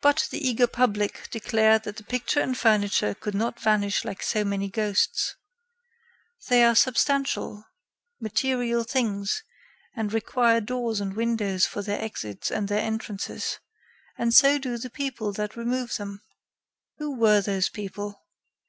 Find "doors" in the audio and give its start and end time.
10.60-11.00